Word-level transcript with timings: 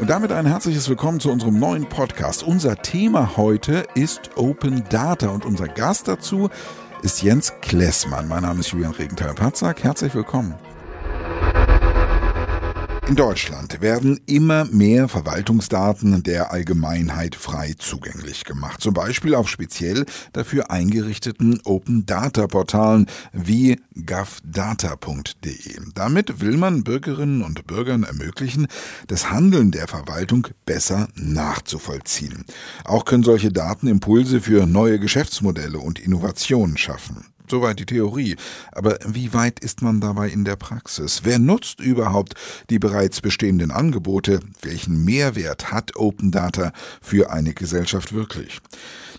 Und 0.00 0.10
damit 0.10 0.32
ein 0.32 0.46
herzliches 0.46 0.88
Willkommen 0.88 1.20
zu 1.20 1.30
unserem 1.30 1.58
neuen 1.58 1.88
Podcast. 1.88 2.42
Unser 2.42 2.76
Thema 2.76 3.36
heute 3.36 3.86
ist 3.94 4.30
Open 4.36 4.84
Data 4.88 5.28
und 5.28 5.44
unser 5.44 5.68
Gast 5.68 6.08
dazu 6.08 6.48
ist 7.02 7.22
Jens 7.22 7.52
Klessmann. 7.60 8.28
Mein 8.28 8.42
Name 8.42 8.60
ist 8.60 8.70
Julian 8.70 8.92
Regenthal-Patzak. 8.92 9.84
Herzlich 9.84 10.14
willkommen. 10.14 10.54
In 13.06 13.16
Deutschland 13.16 13.82
werden 13.82 14.18
immer 14.24 14.64
mehr 14.64 15.08
Verwaltungsdaten 15.08 16.22
der 16.22 16.52
Allgemeinheit 16.52 17.34
frei 17.34 17.74
zugänglich 17.76 18.44
gemacht, 18.44 18.80
zum 18.80 18.94
Beispiel 18.94 19.34
auf 19.34 19.50
speziell 19.50 20.06
dafür 20.32 20.70
eingerichteten 20.70 21.60
Open 21.64 22.06
Data 22.06 22.46
Portalen 22.46 23.06
wie 23.34 23.78
govdata.de. 23.94 25.80
Damit 25.94 26.40
will 26.40 26.56
man 26.56 26.82
Bürgerinnen 26.82 27.42
und 27.42 27.66
Bürgern 27.66 28.04
ermöglichen, 28.04 28.68
das 29.06 29.30
Handeln 29.30 29.70
der 29.70 29.86
Verwaltung 29.86 30.48
besser 30.64 31.08
nachzuvollziehen. 31.14 32.46
Auch 32.84 33.04
können 33.04 33.22
solche 33.22 33.52
Daten 33.52 33.86
Impulse 33.86 34.40
für 34.40 34.64
neue 34.64 34.98
Geschäftsmodelle 34.98 35.78
und 35.78 35.98
Innovationen 35.98 36.78
schaffen. 36.78 37.33
Soweit 37.48 37.78
die 37.78 37.86
Theorie. 37.86 38.36
Aber 38.72 38.98
wie 39.06 39.34
weit 39.34 39.60
ist 39.60 39.82
man 39.82 40.00
dabei 40.00 40.28
in 40.30 40.44
der 40.44 40.56
Praxis? 40.56 41.20
Wer 41.24 41.38
nutzt 41.38 41.80
überhaupt 41.80 42.34
die 42.70 42.78
bereits 42.78 43.20
bestehenden 43.20 43.70
Angebote? 43.70 44.40
Welchen 44.62 45.04
Mehrwert 45.04 45.70
hat 45.70 45.94
Open 45.96 46.30
Data 46.30 46.72
für 47.02 47.30
eine 47.30 47.52
Gesellschaft 47.52 48.14
wirklich? 48.14 48.60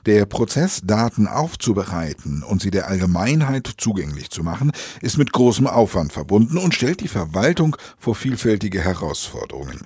Der 0.07 0.25
Prozess, 0.25 0.81
Daten 0.83 1.27
aufzubereiten 1.27 2.43
und 2.43 2.61
sie 2.61 2.69
der 2.71 2.87
Allgemeinheit 2.87 3.71
zugänglich 3.77 4.29
zu 4.29 4.43
machen, 4.43 4.71
ist 5.01 5.17
mit 5.17 5.31
großem 5.31 5.65
Aufwand 5.65 6.13
verbunden 6.13 6.57
und 6.57 6.75
stellt 6.75 7.01
die 7.01 7.07
Verwaltung 7.07 7.75
vor 7.97 8.15
vielfältige 8.15 8.81
Herausforderungen. 8.81 9.81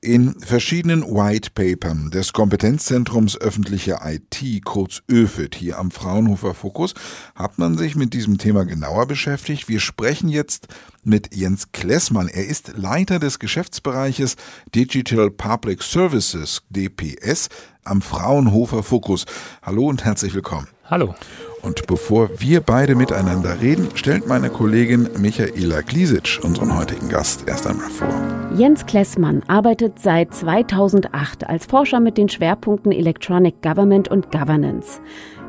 In 0.00 0.38
verschiedenen 0.38 1.02
White 1.02 1.50
Papern 1.50 2.10
des 2.10 2.32
Kompetenzzentrums 2.32 3.36
öffentliche 3.36 3.98
IT, 4.04 4.64
kurz 4.64 5.02
ÖFIT, 5.10 5.56
hier 5.56 5.76
am 5.76 5.90
Fraunhofer 5.90 6.54
Fokus, 6.54 6.94
hat 7.34 7.58
man 7.58 7.76
sich 7.76 7.96
mit 7.96 8.14
diesem 8.14 8.38
Thema 8.38 8.64
genauer 8.64 9.06
beschäftigt. 9.06 9.68
Wir 9.68 9.80
sprechen 9.80 10.28
jetzt 10.28 10.68
mit 11.02 11.34
Jens 11.34 11.72
Klessmann. 11.72 12.28
Er 12.28 12.46
ist 12.46 12.76
Leiter 12.76 13.18
des 13.18 13.40
Geschäftsbereiches 13.40 14.36
Digital 14.72 15.32
Public 15.32 15.82
Services, 15.82 16.62
DPS, 16.70 17.48
am 17.82 18.00
Fraunhofer 18.00 18.84
Fokus. 18.84 19.26
Hallo 19.62 19.88
und 19.88 20.04
herzlich 20.04 20.32
willkommen. 20.32 20.68
Hallo. 20.84 21.16
Und 21.62 21.86
bevor 21.86 22.30
wir 22.38 22.60
beide 22.60 22.94
miteinander 22.94 23.60
reden, 23.60 23.88
stellt 23.94 24.26
meine 24.26 24.50
Kollegin 24.50 25.08
Michaela 25.18 25.80
Glisic 25.82 26.40
unseren 26.42 26.76
heutigen 26.76 27.08
Gast 27.08 27.48
erst 27.48 27.66
einmal 27.66 27.88
vor. 27.90 28.08
Jens 28.56 28.86
Klessmann 28.86 29.42
arbeitet 29.46 29.98
seit 29.98 30.34
2008 30.34 31.48
als 31.48 31.66
Forscher 31.66 32.00
mit 32.00 32.16
den 32.16 32.28
Schwerpunkten 32.28 32.92
Electronic 32.92 33.62
Government 33.62 34.08
und 34.08 34.30
Governance. 34.30 35.00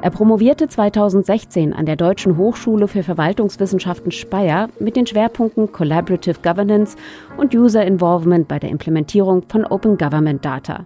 Er 0.02 0.12
promovierte 0.12 0.68
2016 0.70 1.74
an 1.74 1.86
der 1.86 1.98
Deutschen 1.98 2.38
Hochschule 2.38 2.88
für 2.88 3.04
Verwaltungswissenschaften 3.04 4.12
Speyer 4.12 4.70
mit 4.80 4.96
den 4.96 5.06
Schwerpunkten 5.06 5.74
Collaborative 5.74 6.40
Governance 6.42 6.96
und 7.38 7.54
User 7.54 7.86
Involvement 7.86 8.48
bei 8.48 8.60
der 8.60 8.70
Implementierung 8.70 9.44
von 9.50 9.66
Open 9.66 9.98
Government 9.98 10.46
Data. 10.46 10.86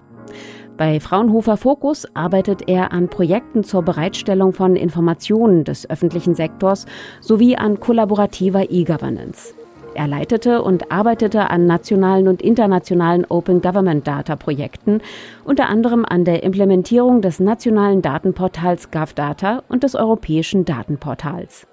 Bei 0.78 1.00
Fraunhofer 1.00 1.56
Fokus 1.56 2.08
arbeitet 2.16 2.68
er 2.68 2.92
an 2.92 3.08
Projekten 3.08 3.64
zur 3.64 3.84
Bereitstellung 3.84 4.54
von 4.54 4.76
Informationen 4.76 5.64
des 5.64 5.88
öffentlichen 5.88 6.34
Sektors 6.34 6.88
sowie 7.22 7.56
an 7.56 7.80
kollaborativer 7.80 8.72
E-Governance. 8.72 9.54
Er 9.94 10.08
leitete 10.08 10.64
und 10.64 10.92
arbeitete 10.92 11.52
an 11.52 11.68
nationalen 11.68 12.28
und 12.28 12.42
internationalen 12.42 13.26
Open 13.26 13.62
Government 13.62 14.08
Data 14.08 14.36
Projekten, 14.36 15.02
unter 15.44 15.70
anderem 15.70 16.06
an 16.06 16.26
der 16.26 16.42
Implementierung 16.42 17.22
des 17.22 17.40
nationalen 17.40 18.02
Datenportals 18.02 18.90
GovData 18.90 19.62
und 19.70 19.84
des 19.84 19.94
europäischen 19.94 20.66
Datenportals. 20.66 21.68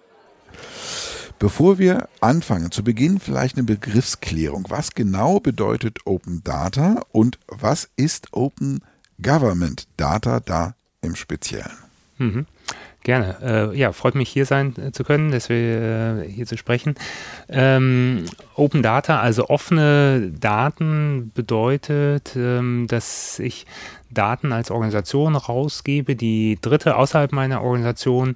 Bevor 1.39 1.79
wir 1.79 2.07
anfangen, 2.21 2.71
zu 2.71 2.85
Beginn 2.85 3.19
vielleicht 3.19 3.57
eine 3.57 3.65
Begriffsklärung. 3.65 4.67
Was 4.69 4.91
genau 4.93 5.41
bedeutet 5.41 6.01
Open 6.05 6.43
Data 6.45 7.01
und 7.13 7.39
was 7.49 7.89
ist 7.97 8.35
Open 8.35 8.83
Government 9.23 9.87
Data 9.97 10.41
da 10.41 10.75
im 11.03 11.15
Speziellen? 11.15 11.79
Mhm. 12.19 12.47
Gerne. 13.03 13.37
Äh, 13.73 13.79
ja, 13.79 13.93
freut 13.93 14.15
mich 14.15 14.29
hier 14.29 14.45
sein 14.45 14.75
äh, 14.77 14.93
zu 14.93 15.05
können, 15.05 15.31
dass 15.31 15.49
wir 15.49 15.57
äh, 15.57 16.29
hier 16.29 16.45
zu 16.45 16.59
sprechen. 16.59 16.97
Ähm, 17.49 18.27
Open 18.57 18.83
Data, 18.83 19.21
also 19.21 19.49
offene 19.49 20.31
Daten, 20.39 21.33
bedeutet, 21.35 22.37
ähm, 22.37 22.87
dass 22.89 23.39
ich 23.39 23.65
Daten 24.11 24.53
als 24.53 24.71
Organisation 24.71 25.35
rausgebe, 25.35 26.15
die 26.15 26.59
Dritte 26.61 26.97
außerhalb 26.97 27.33
meiner 27.33 27.63
Organisation 27.63 28.35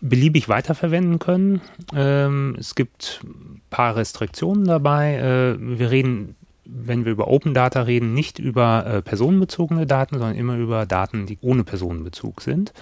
beliebig 0.00 0.48
weiterverwenden 0.48 1.20
können. 1.20 1.60
Ähm, 1.94 2.56
es 2.58 2.74
gibt 2.74 3.20
ein 3.24 3.60
paar 3.70 3.94
Restriktionen 3.96 4.64
dabei. 4.64 5.16
Äh, 5.16 5.78
wir 5.78 5.90
reden, 5.90 6.34
wenn 6.68 7.04
wir 7.04 7.12
über 7.12 7.28
Open 7.28 7.54
Data 7.54 7.82
reden, 7.82 8.12
nicht 8.14 8.38
über 8.38 8.86
äh, 8.86 9.02
personenbezogene 9.02 9.86
Daten, 9.86 10.18
sondern 10.18 10.36
immer 10.36 10.56
über 10.56 10.86
Daten, 10.86 11.26
die 11.26 11.38
ohne 11.40 11.64
Personenbezug 11.64 12.42
sind. 12.42 12.72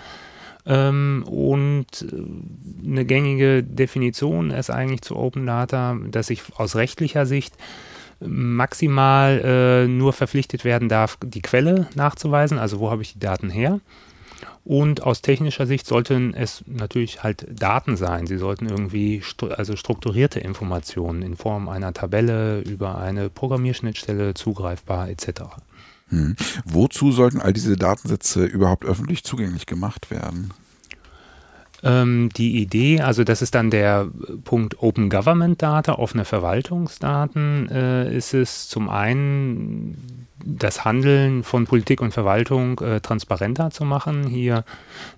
Ähm, 0.67 1.25
und 1.29 1.87
äh, 2.03 2.87
eine 2.89 3.05
gängige 3.05 3.63
Definition 3.63 4.51
ist 4.51 4.71
eigentlich 4.71 5.03
zu 5.03 5.17
Open 5.17 5.47
Data, 5.47 5.97
dass 6.11 6.31
ich 6.31 6.43
aus 6.57 6.75
rechtlicher 6.75 7.27
Sicht 7.27 7.55
maximal 8.19 9.41
äh, 9.45 9.89
nur 9.89 10.13
verpflichtet 10.13 10.65
werden 10.65 10.89
darf, 10.89 11.19
die 11.23 11.43
Quelle 11.43 11.87
nachzuweisen, 11.95 12.59
also 12.59 12.81
wo 12.81 12.91
habe 12.91 13.03
ich 13.03 13.13
die 13.13 13.21
Daten 13.21 13.51
her. 13.51 13.81
Und 14.65 15.03
aus 15.03 15.23
technischer 15.23 15.67
Sicht 15.67 15.87
sollten 15.87 16.35
es 16.35 16.65
natürlich 16.67 17.23
halt 17.23 17.47
Daten 17.51 17.97
sein. 17.97 18.27
Sie 18.27 18.39
sollten 18.39 18.69
irgendwie 18.69 19.23
stru 19.23 19.49
also 19.49 19.77
strukturierte 19.77 20.41
Informationen 20.41 21.23
in 21.23 21.37
Form 21.37 21.69
einer 21.69 21.93
Tabelle 21.93 22.61
über 22.61 22.99
eine 22.99 23.31
Programmierschnittstelle 23.31 24.35
zugreifbar 24.35 25.09
etc. 25.09 25.43
Hm. 26.09 26.37
Wozu 26.65 27.13
sollten 27.13 27.41
all 27.41 27.53
diese 27.53 27.77
Datensätze 27.77 28.45
überhaupt 28.45 28.85
öffentlich 28.85 29.25
zugänglich 29.25 29.67
gemacht 29.67 30.11
werden? 30.11 30.53
Ähm, 31.87 32.31
die 32.37 32.61
Idee, 32.61 33.01
also 33.01 33.23
das 33.23 33.43
ist 33.43 33.55
dann 33.55 33.71
der 33.71 34.09
Punkt 34.43 34.83
Open 34.83 35.09
Government 35.09 35.63
Data, 35.63 35.93
offene 35.93 36.25
Verwaltungsdaten, 36.25 37.69
äh, 37.71 38.13
ist 38.17 38.35
es 38.35 38.69
zum 38.69 38.89
einen 38.89 40.27
das 40.45 40.85
Handeln 40.85 41.45
von 41.45 41.67
Politik 41.67 42.01
und 42.01 42.13
Verwaltung 42.13 42.81
äh, 42.81 43.01
transparenter 43.01 43.71
zu 43.71 43.85
machen, 43.85 44.27
hier 44.27 44.65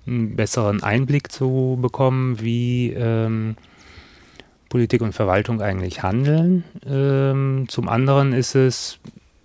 einen 0.07 0.37
besseren 0.37 0.83
Einblick 0.83 1.33
zu 1.33 1.79
bekommen, 1.81 2.41
wie 2.41 2.93
ähm, 2.93 3.57
Politik 4.69 5.01
und 5.01 5.15
Verwaltung 5.15 5.63
eigentlich 5.63 6.03
handeln. 6.03 6.65
Ähm, 6.87 7.65
zum 7.69 7.89
anderen 7.89 8.35
ist 8.35 8.55
es 8.55 8.99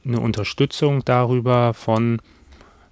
eine 0.05 0.19
Unterstützung 0.19 1.05
darüber 1.05 1.73
von 1.73 2.21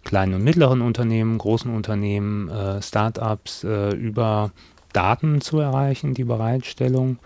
kleinen 0.03 0.33
und 0.35 0.43
mittleren 0.43 0.81
Unternehmen, 0.81 1.37
großen 1.37 1.73
Unternehmen, 1.73 2.49
äh, 2.49 2.81
Startups 2.81 3.63
äh, 3.63 3.95
über 3.95 4.51
Daten 4.93 5.41
zu 5.41 5.59
erreichen, 5.59 6.13
die 6.13 6.23
Bereitstellung. 6.23 7.19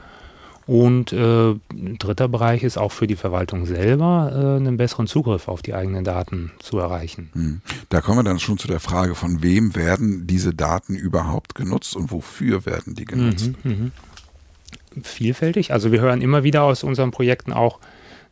Und 0.67 1.13
äh, 1.13 1.55
dritter 1.99 2.27
Bereich 2.27 2.63
ist 2.63 2.77
auch 2.77 2.91
für 2.91 3.05
die 3.05 3.15
Verwaltung 3.15 3.67
selber 3.67 4.31
äh, 4.33 4.59
einen 4.59 4.77
besseren 4.77 5.05
Zugriff 5.05 5.47
auf 5.47 5.61
die 5.61 5.75
eigenen 5.75 6.03
Daten 6.03 6.51
zu 6.57 6.79
erreichen. 6.79 7.29
Hm. 7.33 7.61
Da 7.89 8.01
kommen 8.01 8.19
wir 8.19 8.23
dann 8.23 8.39
schon 8.39 8.57
zu 8.57 8.67
der 8.67 8.79
Frage, 8.79 9.13
von 9.13 9.43
wem 9.43 9.75
werden 9.75 10.25
diese 10.25 10.55
Daten 10.55 10.95
überhaupt 10.95 11.53
genutzt 11.53 11.95
und 11.95 12.11
wofür 12.11 12.65
werden 12.65 12.95
die 12.95 13.05
genutzt? 13.05 13.51
Mhm, 13.63 13.71
mh. 13.71 13.91
Vielfältig. 15.03 15.71
Also 15.71 15.91
wir 15.91 16.01
hören 16.01 16.21
immer 16.21 16.43
wieder 16.43 16.63
aus 16.63 16.83
unseren 16.83 17.11
Projekten 17.11 17.53
auch, 17.53 17.79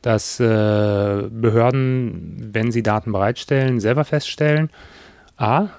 dass 0.03 0.39
äh, 0.39 0.44
Behörden, 0.44 2.51
wenn 2.53 2.71
sie 2.71 2.83
Daten 2.83 3.11
bereitstellen, 3.11 3.79
selber 3.79 4.05
feststellen, 4.05 4.69
a, 5.38 5.69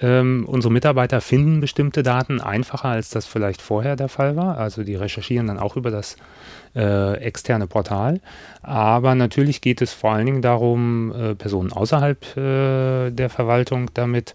ähm, 0.00 0.44
unsere 0.46 0.72
Mitarbeiter 0.72 1.20
finden 1.20 1.60
bestimmte 1.60 2.02
Daten 2.02 2.40
einfacher, 2.40 2.88
als 2.88 3.10
das 3.10 3.26
vielleicht 3.26 3.60
vorher 3.60 3.96
der 3.96 4.08
Fall 4.08 4.36
war. 4.36 4.58
Also 4.58 4.82
die 4.82 4.94
recherchieren 4.94 5.46
dann 5.46 5.58
auch 5.58 5.76
über 5.76 5.90
das 5.90 6.16
äh, 6.74 7.18
externe 7.18 7.66
Portal. 7.66 8.20
Aber 8.62 9.14
natürlich 9.14 9.60
geht 9.60 9.82
es 9.82 9.92
vor 9.92 10.12
allen 10.12 10.26
Dingen 10.26 10.42
darum, 10.42 11.12
äh, 11.12 11.34
Personen 11.34 11.72
außerhalb 11.72 12.36
äh, 12.36 13.10
der 13.10 13.28
Verwaltung 13.28 13.90
damit 13.94 14.34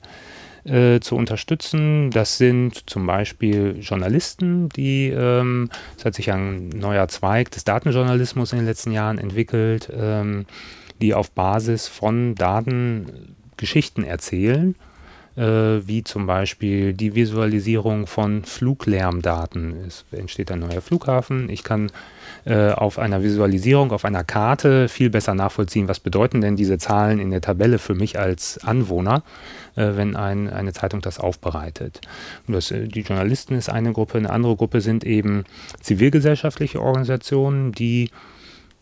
äh, 0.66 1.00
zu 1.00 1.16
unterstützen. 1.16 2.12
Das 2.12 2.38
sind 2.38 2.90
zum 2.90 3.06
Beispiel 3.06 3.78
Journalisten, 3.80 4.70
die, 4.70 5.08
ähm, 5.08 5.70
es 5.98 6.06
hat 6.06 6.16
sich 6.16 6.32
ein 6.32 6.70
neuer 6.70 7.08
Zweig 7.08 7.52
des 7.52 7.64
Datenjournalismus 7.64 8.52
in 8.52 8.60
den 8.60 8.68
letzten 8.68 8.92
Jahren 8.92 9.18
entwickelt, 9.18 9.92
ähm, 9.96 10.46
die 11.02 11.14
auf 11.14 11.32
Basis 11.32 11.88
von 11.88 12.36
Daten 12.36 13.36
Geschichten 13.58 14.04
erzählen 14.04 14.76
äh, 14.76 14.89
wie 15.40 16.04
zum 16.04 16.26
Beispiel 16.26 16.94
die 16.94 17.16
Visualisierung 17.16 18.08
von 18.08 18.44
Fluglärmdaten. 18.44 19.76
Es 19.88 20.04
entsteht 20.12 20.52
ein 20.52 20.60
neuer 20.60 20.82
Flughafen. 20.82 21.50
Ich 21.50 21.64
kann 21.64 21.92
äh, 22.46 22.72
auf 22.72 23.00
einer 23.00 23.22
Visualisierung, 23.22 23.92
auf 23.92 24.06
einer 24.06 24.24
Karte 24.24 24.88
viel 24.88 25.10
besser 25.10 25.36
nachvollziehen, 25.36 25.88
was 25.88 26.00
bedeuten 26.00 26.42
denn 26.42 26.56
diese 26.56 26.78
Zahlen 26.78 27.20
in 27.20 27.32
der 27.32 27.42
Tabelle 27.42 27.80
für 27.80 27.96
mich 27.96 28.18
als 28.18 28.64
Anwohner, 28.64 29.24
äh, 29.76 29.92
wenn 29.96 30.16
ein, 30.16 30.50
eine 30.50 30.74
Zeitung 30.74 31.02
das 31.02 31.20
aufbereitet. 31.20 32.02
Das, 32.48 32.72
äh, 32.72 32.88
die 32.88 33.02
Journalisten 33.02 33.56
ist 33.56 33.70
eine 33.70 33.92
Gruppe, 33.94 34.18
eine 34.18 34.30
andere 34.30 34.56
Gruppe 34.56 34.82
sind 34.82 35.04
eben 35.04 35.44
zivilgesellschaftliche 35.82 36.82
Organisationen, 36.82 37.72
die 37.72 38.10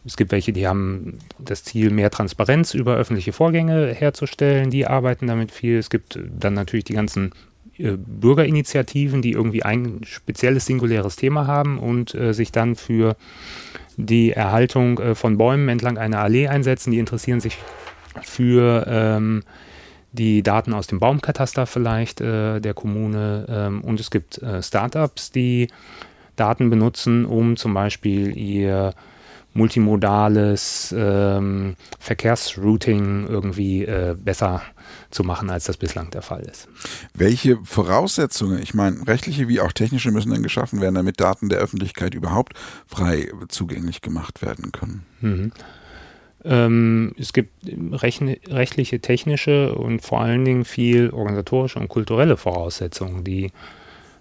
es 0.07 0.15
gibt 0.15 0.31
welche, 0.31 0.53
die 0.53 0.65
haben 0.65 1.19
das 1.37 1.65
Ziel, 1.65 1.89
mehr 1.89 2.09
Transparenz 2.09 2.73
über 2.73 2.95
öffentliche 2.95 3.33
Vorgänge 3.33 3.93
herzustellen. 3.93 4.69
Die 4.69 4.87
arbeiten 4.87 5.27
damit 5.27 5.51
viel. 5.51 5.77
Es 5.77 5.89
gibt 5.89 6.17
dann 6.39 6.53
natürlich 6.53 6.85
die 6.85 6.93
ganzen 6.93 7.33
äh, 7.77 7.97
Bürgerinitiativen, 7.97 9.21
die 9.21 9.33
irgendwie 9.33 9.63
ein 9.63 9.99
spezielles, 10.05 10.65
singuläres 10.65 11.17
Thema 11.17 11.45
haben 11.45 11.77
und 11.77 12.15
äh, 12.15 12.33
sich 12.33 12.53
dann 12.53 12.77
für 12.77 13.17
die 13.97 14.31
Erhaltung 14.31 14.97
äh, 14.99 15.13
von 15.13 15.37
Bäumen 15.37 15.67
entlang 15.67 15.97
einer 15.97 16.19
Allee 16.19 16.47
einsetzen. 16.47 16.91
Die 16.91 16.99
interessieren 16.99 17.41
sich 17.41 17.57
für 18.23 18.85
ähm, 18.87 19.43
die 20.13 20.41
Daten 20.41 20.73
aus 20.73 20.87
dem 20.87 20.99
Baumkataster 20.99 21.65
vielleicht 21.65 22.21
äh, 22.21 22.61
der 22.61 22.73
Kommune. 22.73 23.45
Ähm, 23.49 23.81
und 23.81 23.99
es 23.99 24.09
gibt 24.09 24.41
äh, 24.41 24.63
Startups, 24.63 25.31
die 25.31 25.67
Daten 26.37 26.69
benutzen, 26.69 27.25
um 27.25 27.57
zum 27.57 27.73
Beispiel 27.73 28.37
ihr 28.37 28.93
multimodales 29.53 30.93
ähm, 30.97 31.75
Verkehrsrouting 31.99 33.27
irgendwie 33.27 33.83
äh, 33.85 34.15
besser 34.17 34.61
zu 35.09 35.23
machen, 35.23 35.49
als 35.49 35.65
das 35.65 35.77
bislang 35.77 36.11
der 36.11 36.21
Fall 36.21 36.41
ist. 36.41 36.67
Welche 37.13 37.57
Voraussetzungen, 37.63 38.61
ich 38.61 38.73
meine, 38.73 39.07
rechtliche 39.07 39.47
wie 39.47 39.59
auch 39.59 39.71
technische 39.71 40.11
müssen 40.11 40.31
dann 40.31 40.43
geschaffen 40.43 40.81
werden, 40.81 40.95
damit 40.95 41.19
Daten 41.19 41.49
der 41.49 41.59
Öffentlichkeit 41.59 42.13
überhaupt 42.13 42.53
frei 42.85 43.29
zugänglich 43.47 44.01
gemacht 44.01 44.41
werden 44.41 44.71
können? 44.71 45.05
Mhm. 45.21 45.51
Ähm, 46.45 47.13
es 47.17 47.33
gibt 47.33 47.51
rechtliche, 47.91 48.99
technische 48.99 49.73
und 49.75 50.01
vor 50.01 50.21
allen 50.21 50.45
Dingen 50.45 50.65
viel 50.65 51.09
organisatorische 51.09 51.79
und 51.79 51.89
kulturelle 51.89 52.37
Voraussetzungen, 52.37 53.23
die 53.23 53.51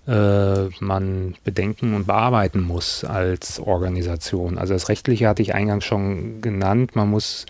äh, 0.07 0.69
man 0.81 1.35
bedenken 1.45 1.95
und 1.95 2.07
bearbeiten 2.07 2.61
muss 2.61 3.05
als 3.05 3.61
Organisation. 3.61 4.59
Also 4.59 4.75
das 4.75 4.89
Rechtliche 4.89 5.29
hatte 5.29 5.43
ich 5.43 5.55
eingangs 5.55 5.85
schon 5.85 6.41
genannt. 6.41 6.95
Man 6.95 7.11
muss 7.11 7.47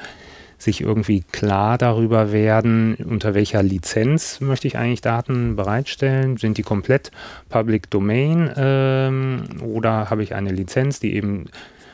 sich 0.59 0.81
irgendwie 0.81 1.23
klar 1.33 1.77
darüber 1.77 2.33
werden, 2.33 2.97
unter 2.97 3.35
welcher 3.35 3.63
Lizenz 3.63 4.41
möchte 4.41 4.67
ich 4.67 4.79
eigentlich 4.79 5.03
Daten 5.03 5.55
bereitstellen. 5.55 6.39
Sind 6.39 6.57
die 6.57 6.63
komplett 6.63 7.11
Public 7.51 7.91
Domain 7.91 8.51
ähm, 8.57 9.45
oder 9.63 10.09
habe 10.09 10.23
ich 10.23 10.35
eine 10.35 10.53
Lizenz, 10.53 10.99
die 10.99 11.15
eben 11.15 11.47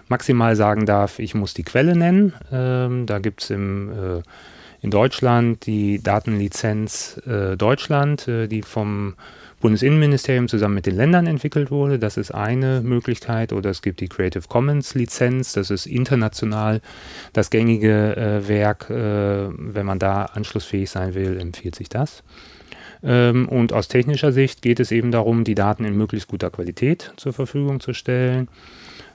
maximal 0.09 0.55
sagen 0.57 0.87
darf, 0.87 1.19
ich 1.19 1.35
muss 1.35 1.55
die 1.55 1.65
Quelle 1.65 1.97
nennen. 1.97 2.35
Ähm, 2.53 3.07
da 3.07 3.19
gibt 3.19 3.43
es 3.43 3.51
äh, 3.51 3.55
in 3.57 4.91
Deutschland 4.91 5.67
die 5.67 6.03
Datenlizenz 6.03 7.21
äh, 7.27 7.57
Deutschland, 7.57 8.29
äh, 8.29 8.47
die 8.47 8.63
vom 8.63 9.15
Bundesinnenministerium 9.63 10.49
zusammen 10.49 10.75
mit 10.75 10.87
den 10.87 10.97
Ländern 10.97 11.27
entwickelt 11.27 11.71
wurde. 11.71 11.99
Das 11.99 12.19
ist 12.19 12.33
eine 12.33 12.83
Möglichkeit. 12.83 13.53
Oder 13.53 13.71
es 13.71 13.81
gibt 13.81 14.01
die 14.01 14.09
Creative 14.09 14.45
Commons 14.49 14.95
Lizenz. 14.95 15.53
Das 15.55 15.71
ist 15.71 15.87
international 15.87 16.83
das 17.33 17.49
gängige 17.49 18.17
äh, 18.17 18.49
Werk. 18.49 18.91
Äh, 18.91 19.49
wenn 19.57 19.87
man 19.87 19.99
da 19.99 20.27
anschlussfähig 20.27 20.91
sein 20.91 21.15
will, 21.15 21.41
empfiehlt 21.41 21.77
sich 21.77 21.89
das. 21.89 22.23
Ähm, 23.03 23.49
und 23.49 23.73
aus 23.73 23.89
technischer 23.89 24.33
Sicht 24.33 24.63
geht 24.63 24.81
es 24.81 24.93
eben 24.93 25.11
darum, 25.11 25.45
die 25.45 25.55
Daten 25.55 25.85
in 25.85 25.97
möglichst 25.97 26.29
guter 26.29 26.51
Qualität 26.51 27.13
zur 27.17 27.33
Verfügung 27.33 27.81
zu 27.81 27.95
stellen 27.95 28.49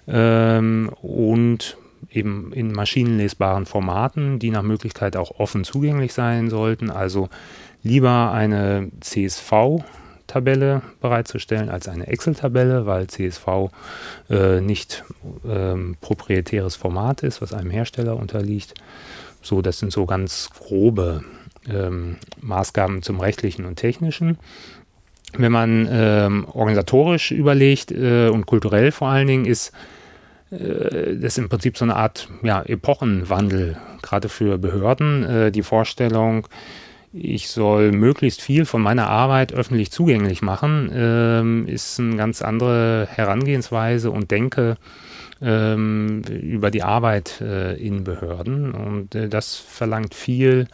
ähm, 0.08 0.90
und 1.02 1.78
eben 2.12 2.54
in 2.54 2.72
maschinenlesbaren 2.72 3.66
Formaten, 3.66 4.40
die 4.40 4.52
nach 4.52 4.64
Möglichkeit 4.64 5.18
auch 5.18 5.40
offen 5.40 5.64
zugänglich 5.64 6.14
sein 6.14 6.50
sollten. 6.50 6.90
Also 6.90 7.30
lieber 7.84 8.32
eine 8.32 8.90
CSV 9.02 9.84
Tabelle 10.28 10.82
bereitzustellen 11.02 11.70
als 11.70 11.88
eine 11.88 12.08
Excel-Tabelle, 12.08 12.86
weil 12.86 13.08
CSV 13.08 13.48
äh, 14.30 14.62
nicht 14.62 15.04
ähm, 15.48 15.96
proprietäres 16.02 16.76
Format 16.76 17.24
ist, 17.24 17.42
was 17.42 17.54
einem 17.54 17.72
Hersteller 17.72 18.16
unterliegt. 18.18 18.74
So, 19.42 19.62
das 19.62 19.80
sind 19.80 19.92
so 19.92 20.06
ganz 20.06 20.50
grobe 20.50 21.24
ähm, 21.70 22.18
Maßgaben 22.42 23.02
zum 23.02 23.20
rechtlichen 23.20 23.66
und 23.66 23.78
technischen. 23.78 24.38
Wenn 25.38 25.52
man 25.52 25.88
ähm, 25.92 26.48
organisatorisch 26.52 27.32
überlegt 27.32 27.92
äh, 27.92 28.30
und 28.30 28.46
kulturell 28.46 28.92
vor 28.92 29.10
allen 29.10 29.28
Dingen, 29.28 29.46
ist 29.46 29.72
äh, 30.52 31.16
das 31.18 31.38
im 31.38 31.50
Prinzip 31.50 31.78
so 31.78 31.86
eine 31.86 31.96
Art 31.96 32.30
ja, 32.44 32.62
Epochenwandel, 32.64 33.78
gerade 34.02 34.30
für 34.30 34.58
Behörden. 34.58 35.24
Äh, 35.24 35.52
die 35.52 35.64
Vorstellung, 35.64 36.48
ich 37.14 37.50
soll 37.50 37.92
möglichst 37.92 38.42
viel 38.42 38.66
von 38.66 38.82
meiner 38.82 39.10
Arbeit 39.10 39.54
öffentlich 39.54 39.92
zugänglich 39.92 40.42
machen, 40.42 40.92
ähm, 40.94 41.68
ist 41.68 42.00
eine 42.00 42.16
ganz 42.16 42.42
andere 42.42 43.08
Herangehensweise 43.10 44.12
und 44.12 44.32
Denke 44.32 44.78
ähm, 45.42 46.24
über 46.24 46.72
die 46.72 46.84
Arbeit 46.84 47.42
äh, 47.42 47.76
in 47.76 48.04
Behörden. 48.04 48.72
Und 48.72 49.16
äh, 49.16 49.30
das 49.30 49.56
verlangt 49.56 50.14
viel 50.14 50.68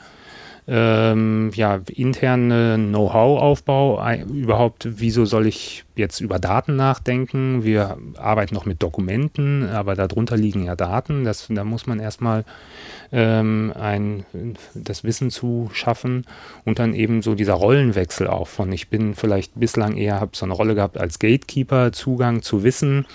ähm, 0.67 1.51
ja, 1.55 1.81
interne 1.87 2.77
Know-how-Aufbau. 2.77 4.01
Überhaupt, 4.31 4.87
wieso 4.89 5.25
soll 5.25 5.47
ich 5.47 5.83
jetzt 5.95 6.19
über 6.19 6.39
Daten 6.39 6.75
nachdenken? 6.75 7.63
Wir 7.63 7.97
arbeiten 8.17 8.55
noch 8.55 8.65
mit 8.65 8.81
Dokumenten, 8.81 9.67
aber 9.69 9.95
darunter 9.95 10.37
liegen 10.37 10.65
ja 10.65 10.75
Daten. 10.75 11.23
Das, 11.23 11.47
da 11.49 11.63
muss 11.63 11.87
man 11.87 11.99
erstmal 11.99 12.45
ähm, 13.11 14.25
das 14.73 15.03
Wissen 15.03 15.29
zu 15.29 15.69
schaffen 15.71 16.25
und 16.65 16.79
dann 16.79 16.93
eben 16.93 17.21
so 17.21 17.35
dieser 17.35 17.53
Rollenwechsel 17.53 18.27
auch 18.27 18.47
von, 18.47 18.71
ich 18.71 18.89
bin 18.89 19.13
vielleicht 19.13 19.59
bislang 19.59 19.95
eher, 19.95 20.19
habe 20.19 20.31
so 20.33 20.45
eine 20.45 20.53
Rolle 20.53 20.75
gehabt 20.75 20.97
als 20.97 21.19
Gatekeeper, 21.19 21.91
Zugang 21.91 22.41
zu 22.41 22.63
Wissen, 22.63 23.05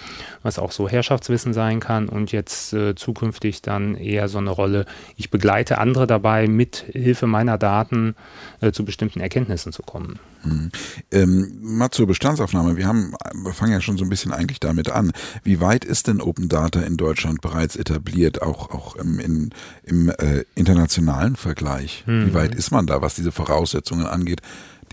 was 0.42 0.58
auch 0.58 0.70
so 0.70 0.88
Herrschaftswissen 0.88 1.52
sein 1.52 1.80
kann 1.80 2.08
und 2.08 2.30
jetzt 2.30 2.72
äh, 2.72 2.94
zukünftig 2.94 3.60
dann 3.62 3.96
eher 3.96 4.28
so 4.28 4.38
eine 4.38 4.50
Rolle, 4.50 4.86
ich 5.16 5.30
begleite 5.30 5.78
andere 5.78 6.06
dabei, 6.06 6.46
mit 6.46 6.84
Hilfe 6.92 7.26
meiner 7.26 7.58
Daten 7.58 8.14
äh, 8.60 8.70
zu 8.70 8.84
bestimmten 8.84 9.20
Erkenntnissen 9.20 9.72
zu 9.72 9.82
kommen. 9.82 10.20
Hm. 10.42 10.70
Ähm, 11.10 11.58
mal 11.60 11.90
zur 11.90 12.06
Bestandsaufnahme. 12.06 12.67
Wir 12.76 12.86
haben, 12.86 13.14
wir 13.34 13.52
fangen 13.52 13.72
ja 13.72 13.80
schon 13.80 13.98
so 13.98 14.04
ein 14.04 14.10
bisschen 14.10 14.32
eigentlich 14.32 14.60
damit 14.60 14.90
an. 14.90 15.12
Wie 15.42 15.60
weit 15.60 15.84
ist 15.84 16.06
denn 16.06 16.20
Open 16.20 16.48
Data 16.48 16.80
in 16.80 16.96
Deutschland 16.96 17.40
bereits 17.40 17.76
etabliert, 17.76 18.42
auch, 18.42 18.70
auch 18.70 18.96
im, 18.96 19.18
in, 19.18 19.50
im 19.84 20.10
äh, 20.10 20.44
internationalen 20.54 21.36
Vergleich? 21.36 22.04
Mhm. 22.06 22.26
Wie 22.26 22.34
weit 22.34 22.54
ist 22.54 22.70
man 22.70 22.86
da, 22.86 23.02
was 23.02 23.14
diese 23.14 23.32
Voraussetzungen 23.32 24.06
angeht, 24.06 24.40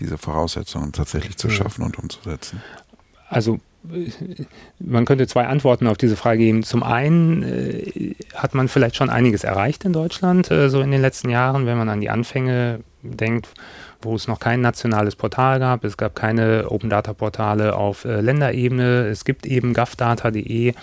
diese 0.00 0.18
Voraussetzungen 0.18 0.92
tatsächlich 0.92 1.36
zu 1.36 1.48
mhm. 1.48 1.52
schaffen 1.52 1.84
und 1.84 1.98
umzusetzen? 1.98 2.62
Also 3.28 3.58
man 4.78 5.04
könnte 5.04 5.26
zwei 5.26 5.46
Antworten 5.46 5.86
auf 5.86 5.96
diese 5.96 6.16
Frage 6.16 6.38
geben. 6.38 6.62
Zum 6.62 6.82
einen 6.82 7.42
äh, 7.42 8.14
hat 8.34 8.54
man 8.54 8.68
vielleicht 8.68 8.96
schon 8.96 9.10
einiges 9.10 9.44
erreicht 9.44 9.84
in 9.84 9.92
Deutschland, 9.92 10.50
äh, 10.50 10.68
so 10.68 10.80
in 10.80 10.90
den 10.90 11.00
letzten 11.00 11.30
Jahren, 11.30 11.66
wenn 11.66 11.78
man 11.78 11.88
an 11.88 12.00
die 12.00 12.10
Anfänge 12.10 12.80
denkt, 13.10 13.48
wo 14.02 14.14
es 14.14 14.28
noch 14.28 14.38
kein 14.38 14.60
nationales 14.60 15.16
Portal 15.16 15.58
gab. 15.58 15.84
Es 15.84 15.96
gab 15.96 16.14
keine 16.14 16.70
Open 16.70 16.90
Data 16.90 17.12
Portale 17.12 17.74
auf 17.76 18.04
äh, 18.04 18.20
Länderebene. 18.20 19.06
Es 19.06 19.24
gibt 19.24 19.46
eben 19.46 19.72
gavdata.de 19.72 20.74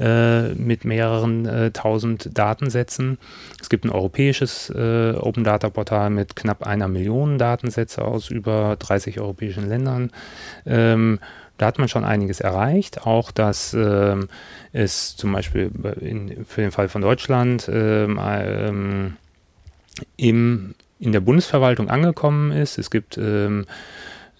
äh, 0.00 0.48
mit 0.54 0.84
mehreren 0.84 1.46
äh, 1.46 1.70
tausend 1.70 2.36
Datensätzen. 2.36 3.18
Es 3.60 3.68
gibt 3.68 3.84
ein 3.84 3.90
europäisches 3.90 4.70
äh, 4.70 5.12
Open 5.12 5.44
Data 5.44 5.70
Portal 5.70 6.10
mit 6.10 6.36
knapp 6.36 6.66
einer 6.66 6.88
Million 6.88 7.38
Datensätze 7.38 8.02
aus 8.02 8.30
über 8.30 8.76
30 8.78 9.20
europäischen 9.20 9.68
Ländern. 9.68 10.10
Ähm, 10.66 11.18
da 11.58 11.66
hat 11.66 11.78
man 11.78 11.88
schon 11.88 12.04
einiges 12.04 12.40
erreicht. 12.40 13.06
Auch, 13.06 13.30
dass 13.30 13.74
ähm, 13.74 14.28
es 14.72 15.16
zum 15.16 15.32
Beispiel 15.32 15.70
in, 16.00 16.44
für 16.44 16.60
den 16.60 16.72
Fall 16.72 16.88
von 16.88 17.02
Deutschland 17.02 17.70
ähm, 17.72 18.18
ähm, 18.20 19.16
im, 20.16 20.74
in 21.02 21.12
der 21.12 21.20
Bundesverwaltung 21.20 21.90
angekommen 21.90 22.52
ist. 22.52 22.78
Es 22.78 22.90
gibt 22.90 23.18
ähm, 23.18 23.66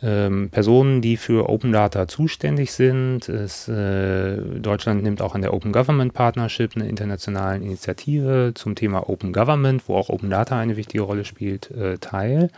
ähm, 0.01 0.49
Personen, 0.51 1.01
die 1.01 1.17
für 1.17 1.49
Open 1.49 1.73
Data 1.73 2.07
zuständig 2.07 2.73
sind. 2.73 3.29
Es, 3.29 3.69
äh, 3.69 4.37
Deutschland 4.37 5.03
nimmt 5.03 5.23
auch 5.23 5.35
an 5.35 5.43
der 5.43 5.55
Open 5.55 5.73
Government 5.73 6.15
Partnership, 6.15 6.77
einer 6.77 6.87
internationalen 6.87 7.63
Initiative 7.63 8.53
zum 8.55 8.77
Thema 8.77 9.09
Open 9.09 9.33
Government, 9.33 9.83
wo 9.89 9.97
auch 9.97 10.09
Open 10.09 10.31
Data 10.31 10.59
eine 10.59 10.77
wichtige 10.77 11.03
Rolle 11.03 11.25
spielt, 11.25 11.71
äh, 11.73 11.99
teil. 11.99 12.51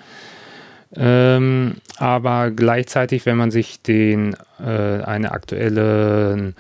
Ähm, 0.97 1.77
aber 1.97 2.51
gleichzeitig, 2.51 3.27
wenn 3.27 3.37
man 3.37 3.51
sich 3.51 3.83
den 3.83 4.37
äh, 4.61 5.03
eine 5.03 5.33
aktuelle 5.33 6.55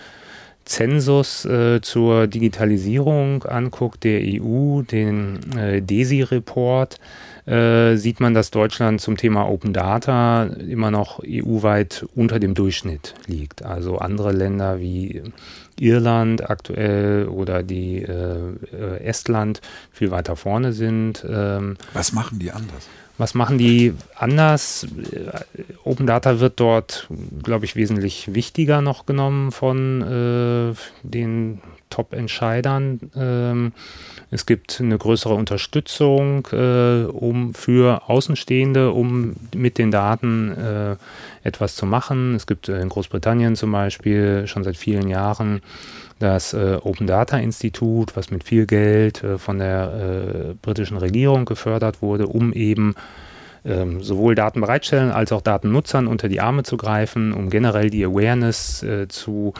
Zensus 0.64 1.44
äh, 1.44 1.80
zur 1.82 2.26
Digitalisierung 2.26 3.44
anguckt, 3.44 4.02
der 4.04 4.20
EU, 4.22 4.82
den 4.82 5.40
äh, 5.56 5.82
DESI-Report, 5.82 6.98
äh, 7.46 7.96
sieht 7.96 8.20
man, 8.20 8.32
dass 8.34 8.50
Deutschland 8.50 9.00
zum 9.00 9.16
Thema 9.16 9.48
Open 9.48 9.72
Data 9.72 10.44
immer 10.44 10.90
noch 10.90 11.20
EU-weit 11.22 12.06
unter 12.14 12.38
dem 12.38 12.54
Durchschnitt 12.54 13.14
liegt. 13.26 13.64
Also 13.64 13.98
andere 13.98 14.32
Länder 14.32 14.80
wie 14.80 15.22
Irland 15.78 16.48
aktuell 16.48 17.26
oder 17.28 17.62
die 17.62 18.02
äh, 18.02 18.54
äh 18.72 19.04
Estland 19.04 19.60
viel 19.92 20.10
weiter 20.10 20.36
vorne 20.36 20.72
sind. 20.72 21.24
Ähm, 21.28 21.76
Was 21.92 22.12
machen 22.12 22.38
die 22.38 22.50
anders? 22.50 22.88
Was 23.16 23.34
machen 23.34 23.58
die 23.58 23.94
anders? 24.16 24.88
Open 25.84 26.06
Data 26.06 26.40
wird 26.40 26.58
dort, 26.58 27.08
glaube 27.42 27.64
ich, 27.64 27.76
wesentlich 27.76 28.34
wichtiger 28.34 28.80
noch 28.80 29.06
genommen 29.06 29.52
von 29.52 30.02
äh, 30.02 30.74
den 31.04 31.60
Top-Entscheidern. 31.94 32.98
Ähm, 33.14 33.72
es 34.32 34.46
gibt 34.46 34.80
eine 34.80 34.98
größere 34.98 35.34
Unterstützung 35.34 36.48
äh, 36.50 37.04
um 37.04 37.54
für 37.54 38.08
Außenstehende, 38.08 38.90
um 38.90 39.36
mit 39.54 39.78
den 39.78 39.92
Daten 39.92 40.50
äh, 40.50 40.96
etwas 41.44 41.76
zu 41.76 41.86
machen. 41.86 42.34
Es 42.34 42.48
gibt 42.48 42.68
in 42.68 42.88
Großbritannien 42.88 43.54
zum 43.54 43.70
Beispiel 43.70 44.48
schon 44.48 44.64
seit 44.64 44.76
vielen 44.76 45.08
Jahren 45.08 45.62
das 46.18 46.52
äh, 46.52 46.78
Open 46.82 47.06
Data 47.06 47.38
Institut, 47.38 48.16
was 48.16 48.32
mit 48.32 48.42
viel 48.42 48.66
Geld 48.66 49.22
äh, 49.22 49.38
von 49.38 49.58
der 49.58 49.92
äh, 49.92 50.54
britischen 50.60 50.96
Regierung 50.96 51.44
gefördert 51.44 52.02
wurde, 52.02 52.26
um 52.26 52.52
eben 52.52 52.96
ähm, 53.64 54.02
sowohl 54.02 54.35
Daten 54.35 54.61
bereitstellen 54.61 55.11
als 55.11 55.33
auch 55.33 55.40
Datennutzern 55.40 56.06
unter 56.06 56.28
die 56.28 56.40
Arme 56.40 56.62
zu 56.62 56.76
greifen, 56.76 57.33
um 57.33 57.50
generell 57.50 57.90
die 57.90 58.04
Awareness 58.04 58.83
äh, 58.83 59.09
zu 59.09 59.54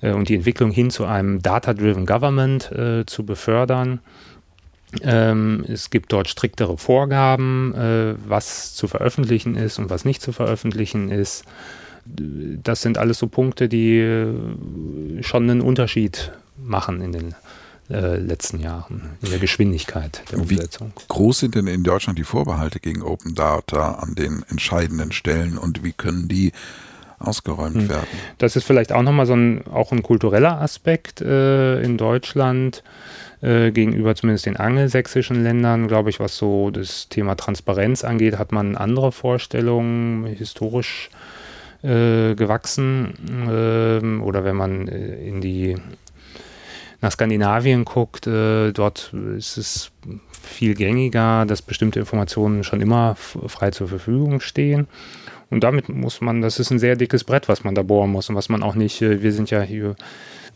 äh, 0.00 0.12
und 0.12 0.28
die 0.28 0.36
Entwicklung 0.36 0.70
hin 0.70 0.90
zu 0.90 1.04
einem 1.04 1.42
Data-Driven 1.42 2.06
Government 2.06 2.72
äh, 2.72 3.04
zu 3.06 3.24
befördern. 3.24 4.00
Ähm, 5.02 5.64
es 5.68 5.90
gibt 5.90 6.12
dort 6.12 6.28
striktere 6.28 6.76
Vorgaben, 6.76 7.72
was 8.26 8.74
zu 8.74 8.88
veröffentlichen 8.88 9.56
ist 9.56 9.78
und 9.78 9.88
was 9.88 10.04
nicht 10.04 10.20
zu 10.20 10.32
veröffentlichen 10.32 11.10
ist 11.10 11.44
das 12.04 12.82
sind 12.82 12.98
alles 12.98 13.18
so 13.18 13.28
Punkte, 13.28 13.68
die 13.68 13.98
äh, 13.98 15.22
schon 15.22 15.48
einen 15.48 15.60
Unterschied 15.60 16.32
machen 16.56 17.00
in 17.00 17.12
den 17.12 17.34
äh, 17.92 18.16
letzten 18.16 18.58
Jahren, 18.58 19.16
in 19.22 19.30
der 19.30 19.38
Geschwindigkeit 19.38 20.22
der 20.30 20.38
Umsetzung. 20.38 20.92
Wie 20.96 21.04
groß 21.08 21.40
sind 21.40 21.54
denn 21.54 21.66
in 21.66 21.84
Deutschland 21.84 22.18
die 22.18 22.24
Vorbehalte 22.24 22.80
gegen 22.80 23.02
Open 23.02 23.34
Data 23.34 23.92
an 23.94 24.14
den 24.14 24.44
entscheidenden 24.48 25.12
Stellen 25.12 25.58
und 25.58 25.84
wie 25.84 25.92
können 25.92 26.28
die 26.28 26.52
ausgeräumt 27.18 27.76
hm. 27.76 27.88
werden? 27.88 28.08
Das 28.38 28.56
ist 28.56 28.64
vielleicht 28.64 28.92
auch 28.92 29.02
nochmal 29.02 29.26
so 29.26 29.34
ein, 29.34 29.66
auch 29.66 29.92
ein 29.92 30.02
kultureller 30.02 30.60
Aspekt 30.60 31.20
äh, 31.20 31.80
in 31.82 31.98
Deutschland 31.98 32.82
äh, 33.42 33.70
gegenüber 33.72 34.14
zumindest 34.14 34.46
den 34.46 34.56
angelsächsischen 34.56 35.42
Ländern, 35.42 35.88
glaube 35.88 36.10
ich, 36.10 36.20
was 36.20 36.36
so 36.36 36.70
das 36.70 37.08
Thema 37.08 37.34
Transparenz 37.34 38.04
angeht, 38.04 38.38
hat 38.38 38.52
man 38.52 38.76
andere 38.76 39.12
Vorstellungen 39.12 40.26
historisch 40.26 41.10
äh, 41.82 42.34
gewachsen. 42.34 43.14
Ähm, 43.50 44.22
oder 44.22 44.44
wenn 44.44 44.56
man 44.56 44.88
äh, 44.88 45.16
in 45.26 45.40
die 45.40 45.76
nach 47.02 47.12
Skandinavien 47.12 47.84
guckt, 47.84 48.26
äh, 48.26 48.72
dort 48.72 49.12
ist 49.36 49.58
es 49.58 49.90
viel 50.30 50.74
gängiger, 50.74 51.44
dass 51.44 51.60
bestimmte 51.60 52.00
Informationen 52.00 52.64
schon 52.64 52.80
immer 52.80 53.16
frei 53.16 53.70
zur 53.70 53.88
Verfügung 53.88 54.40
stehen. 54.40 54.86
Und 55.50 55.64
damit 55.64 55.88
muss 55.90 56.20
man, 56.22 56.40
das 56.40 56.58
ist 56.58 56.70
ein 56.70 56.78
sehr 56.78 56.96
dickes 56.96 57.24
Brett, 57.24 57.48
was 57.48 57.62
man 57.62 57.74
da 57.74 57.82
bohren 57.82 58.10
muss 58.10 58.30
und 58.30 58.36
was 58.36 58.48
man 58.48 58.62
auch 58.62 58.74
nicht, 58.74 59.02
äh, 59.02 59.22
wir 59.22 59.32
sind 59.32 59.50
ja 59.50 59.60
hier 59.60 59.96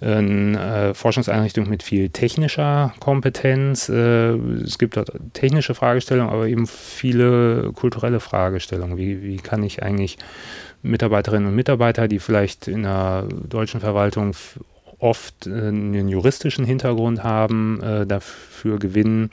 eine 0.00 0.90
äh, 0.90 0.94
Forschungseinrichtung 0.94 1.68
mit 1.68 1.82
viel 1.82 2.10
technischer 2.10 2.94
Kompetenz. 3.00 3.88
Äh, 3.88 4.34
es 4.62 4.78
gibt 4.78 4.96
dort 4.96 5.10
technische 5.32 5.74
Fragestellungen, 5.74 6.32
aber 6.32 6.46
eben 6.46 6.66
viele 6.66 7.72
kulturelle 7.72 8.20
Fragestellungen. 8.20 8.98
Wie, 8.98 9.22
wie 9.22 9.38
kann 9.38 9.62
ich 9.62 9.82
eigentlich 9.82 10.18
Mitarbeiterinnen 10.82 11.48
und 11.48 11.54
Mitarbeiter, 11.54 12.08
die 12.08 12.18
vielleicht 12.18 12.68
in 12.68 12.82
der 12.82 13.24
deutschen 13.48 13.80
Verwaltung 13.80 14.34
oft 14.98 15.46
äh, 15.46 15.50
einen 15.50 16.08
juristischen 16.08 16.64
Hintergrund 16.64 17.22
haben, 17.22 17.80
äh, 17.82 18.06
dafür 18.06 18.78
gewinnen, 18.78 19.30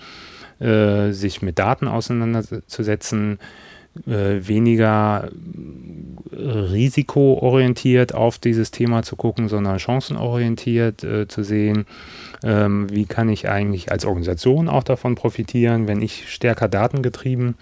äh, 0.59 1.11
sich 1.11 1.41
mit 1.41 1.59
Daten 1.59 1.87
auseinanderzusetzen, 1.87 3.39
weniger 3.95 5.29
risikoorientiert 6.35 8.15
auf 8.15 8.39
dieses 8.39 8.71
Thema 8.71 9.03
zu 9.03 9.15
gucken, 9.15 9.49
sondern 9.49 9.77
chancenorientiert 9.77 11.03
äh, 11.03 11.27
zu 11.27 11.43
sehen, 11.43 11.85
ähm, 12.43 12.87
wie 12.89 13.05
kann 13.05 13.29
ich 13.29 13.49
eigentlich 13.49 13.91
als 13.91 14.05
Organisation 14.05 14.67
auch 14.67 14.83
davon 14.83 15.13
profitieren, 15.13 15.87
wenn 15.87 16.01
ich 16.01 16.27
stärker 16.33 16.67
datengetrieben 16.67 17.53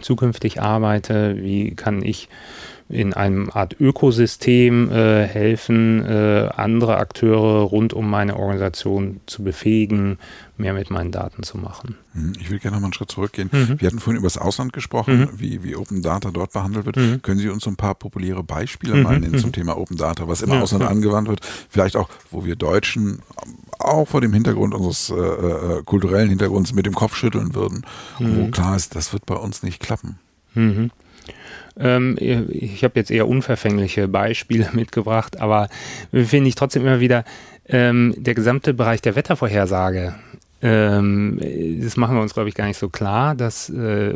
zukünftig 0.00 0.60
arbeite, 0.60 1.36
wie 1.42 1.74
kann 1.74 2.02
ich 2.02 2.28
in 2.90 3.14
einem 3.14 3.50
Art 3.50 3.76
Ökosystem 3.80 4.90
äh, 4.90 5.24
helfen, 5.24 6.04
äh, 6.04 6.48
andere 6.54 6.96
Akteure 6.96 7.62
rund 7.62 7.92
um 7.92 8.10
meine 8.10 8.36
Organisation 8.36 9.20
zu 9.26 9.44
befähigen, 9.44 10.18
mehr 10.56 10.74
mit 10.74 10.90
meinen 10.90 11.12
Daten 11.12 11.44
zu 11.44 11.56
machen. 11.56 11.96
Hm, 12.14 12.32
ich 12.40 12.50
will 12.50 12.58
gerne 12.58 12.76
noch 12.76 12.80
mal 12.80 12.86
einen 12.86 12.92
Schritt 12.92 13.10
zurückgehen. 13.10 13.48
Mhm. 13.52 13.80
Wir 13.80 13.86
hatten 13.86 14.00
vorhin 14.00 14.18
über 14.18 14.26
das 14.26 14.38
Ausland 14.38 14.72
gesprochen, 14.72 15.20
mhm. 15.20 15.28
wie, 15.36 15.62
wie 15.62 15.76
Open 15.76 16.02
Data 16.02 16.30
dort 16.32 16.52
behandelt 16.52 16.86
wird. 16.86 16.96
Mhm. 16.96 17.22
Können 17.22 17.38
Sie 17.38 17.48
uns 17.48 17.62
so 17.62 17.70
ein 17.70 17.76
paar 17.76 17.94
populäre 17.94 18.42
Beispiele 18.42 18.96
mhm. 18.96 19.02
mal 19.02 19.20
nennen 19.20 19.38
zum 19.38 19.50
mhm. 19.50 19.54
Thema 19.54 19.78
Open 19.78 19.96
Data, 19.96 20.26
was 20.26 20.42
im 20.42 20.50
Ausland 20.50 20.84
angewandt 20.84 21.28
wird? 21.28 21.40
Vielleicht 21.68 21.96
auch, 21.96 22.08
wo 22.30 22.44
wir 22.44 22.56
Deutschen 22.56 23.20
auch 23.78 24.08
vor 24.08 24.20
dem 24.20 24.32
Hintergrund 24.32 24.74
unseres 24.74 25.10
äh, 25.10 25.14
äh 25.14 25.82
kulturellen 25.84 26.28
Hintergrunds 26.28 26.74
mit 26.74 26.86
dem 26.86 26.94
Kopf 26.94 27.16
schütteln 27.16 27.54
würden, 27.54 27.86
wo 28.18 28.24
mhm. 28.24 28.50
klar 28.50 28.76
ist, 28.76 28.94
das 28.94 29.12
wird 29.12 29.26
bei 29.26 29.36
uns 29.36 29.62
nicht 29.62 29.80
klappen. 29.80 30.18
Ähm, 31.78 32.16
ich 32.18 32.84
habe 32.84 32.98
jetzt 32.98 33.10
eher 33.10 33.28
unverfängliche 33.28 34.08
Beispiele 34.08 34.68
mitgebracht, 34.72 35.40
aber 35.40 35.68
finde 36.12 36.48
ich 36.48 36.54
trotzdem 36.54 36.82
immer 36.82 37.00
wieder, 37.00 37.24
ähm, 37.68 38.14
der 38.16 38.34
gesamte 38.34 38.74
Bereich 38.74 39.00
der 39.00 39.16
Wettervorhersage, 39.16 40.14
ähm, 40.62 41.38
das 41.82 41.96
machen 41.96 42.16
wir 42.16 42.22
uns, 42.22 42.34
glaube 42.34 42.48
ich, 42.48 42.54
gar 42.54 42.66
nicht 42.66 42.78
so 42.78 42.88
klar, 42.88 43.34
dass 43.34 43.70
äh, 43.70 44.14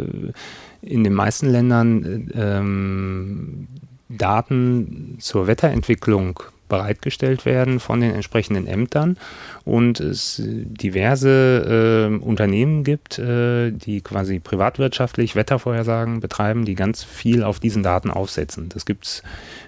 in 0.83 1.04
den 1.04 1.14
meisten 1.14 1.49
Ländern 1.49 2.30
ähm, 2.35 3.68
Daten 4.09 5.16
zur 5.21 5.47
Wetterentwicklung 5.47 6.40
bereitgestellt 6.68 7.44
werden 7.44 7.80
von 7.80 8.00
den 8.00 8.14
entsprechenden 8.14 8.66
Ämtern 8.66 9.16
und 9.64 10.00
es 10.00 10.42
diverse 10.44 12.11
äh, 12.11 12.25
Unternehmen 12.25 12.85
gibt, 12.85 13.18
äh, 13.18 13.71
die 13.71 14.00
quasi 14.00 14.38
privatwirtschaftlich 14.38 15.37
Wettervorhersagen 15.37 16.21
betreiben, 16.21 16.64
die 16.64 16.75
ganz 16.75 17.02
viel 17.02 17.42
auf 17.42 17.61
diesen 17.61 17.83
Daten 17.83 18.11
aufsetzen. 18.11 18.68
Das 18.68 18.85
gibt 18.85 19.06
es 19.06 19.23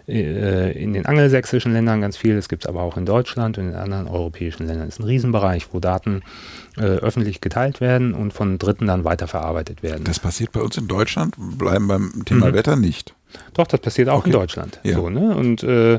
äh, 0.09 0.73
in 0.73 0.93
den 0.93 1.07
angelsächsischen 1.07 1.73
Ländern 1.73 2.01
ganz 2.01 2.17
viel, 2.17 2.37
das 2.37 2.49
gibt 2.49 2.65
es 2.65 2.69
aber 2.69 2.83
auch 2.83 2.97
in 2.97 3.07
Deutschland 3.07 3.59
und 3.59 3.69
in 3.69 3.75
anderen 3.75 4.09
europäischen 4.09 4.67
Ländern. 4.67 4.87
Das 4.87 4.97
ist 4.97 5.01
ein 5.01 5.07
Riesenbereich, 5.07 5.69
wo 5.73 5.81
Daten 5.81 6.23
äh, 6.77 6.83
öffentlich 6.83 7.41
geteilt 7.41 7.81
werden 7.81 8.15
und 8.15 8.33
von 8.33 8.59
Dritten 8.59 8.87
dann 8.87 9.05
weiterverarbeitet 9.05 9.83
werden. 9.83 10.05
Das 10.05 10.21
passiert 10.21 10.53
bei 10.53 10.61
uns 10.61 10.77
in 10.77 10.89
Deutschland, 10.89 11.35
bleiben 11.39 11.89
beim 11.89 12.25
Thema 12.25 12.49
mhm. 12.49 12.55
Wetter 12.55 12.77
nicht. 12.77 13.15
Doch, 13.55 13.67
das 13.67 13.81
passiert 13.81 14.09
auch 14.09 14.19
okay. 14.19 14.29
in 14.29 14.33
Deutschland. 14.33 14.81
Ja. 14.83 14.97
So, 14.97 15.09
ne? 15.09 15.35
Und 15.35 15.63
äh, 15.63 15.99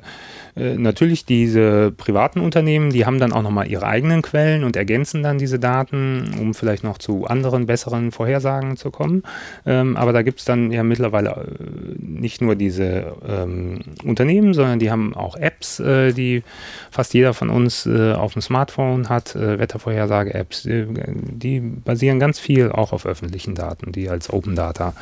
äh, 0.58 0.76
natürlich 0.78 1.26
diese 1.26 1.92
privaten 1.92 2.40
Unternehmen, 2.40 2.90
die 2.90 3.06
haben 3.06 3.20
dann 3.20 3.32
auch 3.32 3.42
nochmal 3.42 3.68
ihre 3.68 3.86
eigenen 3.86 4.22
Quellen 4.22 4.64
und 4.64 4.76
ergänzen 4.76 5.24
dann 5.24 5.38
diese 5.38 5.60
Daten, 5.60 6.36
um 6.40 6.54
vielleicht 6.54 6.84
noch 6.84 6.98
zu 6.98 7.26
anderen, 7.26 7.66
besseren 7.68 8.12
Vorhersagen 8.12 8.78
zu 8.78 8.92
kommen. 8.92 9.24
Ähm, 9.66 9.96
aber 9.98 10.14
da 10.14 10.22
gibt 10.24 10.40
es 10.40 10.46
dann 10.46 10.72
ja 10.72 10.84
mittlerweile 10.84 11.30
äh, 11.30 11.96
nicht 12.00 12.42
nur 12.42 12.56
diese 12.56 13.16
ähm, 13.28 13.80
Unternehmen, 14.04 14.54
sondern 14.54 14.80
die 14.80 14.90
haben 14.90 15.16
auch 15.16 15.36
Apps, 15.36 15.80
äh, 15.80 16.14
die 16.14 16.44
fast 16.90 17.14
jeder 17.14 17.34
von 17.34 17.50
uns 17.50 17.86
äh, 17.86 18.14
auf 18.14 18.34
dem 18.34 18.42
Smartphone 18.42 19.10
hat, 19.10 19.36
äh, 19.36 19.60
Wettervorhersage-Apps. 19.60 20.64
Die, 20.64 20.86
die 21.32 21.60
basieren 21.60 22.20
ganz 22.20 22.40
viel 22.40 22.72
auch 22.72 22.94
auf 22.94 23.06
öffentlichen 23.06 23.54
Daten, 23.54 23.92
die 23.92 24.10
als 24.10 24.32
Open 24.32 24.56
Data 24.56 24.94